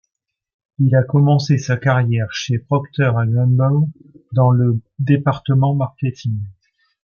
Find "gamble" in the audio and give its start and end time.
3.29-3.87